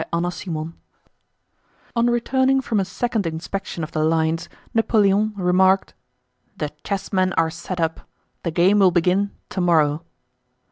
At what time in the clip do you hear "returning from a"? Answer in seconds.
2.09-2.85